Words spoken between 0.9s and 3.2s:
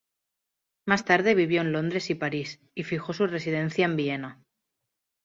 tarde vivió en Londres y París y fijó